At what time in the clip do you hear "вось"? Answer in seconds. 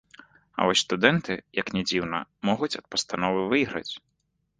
0.69-0.81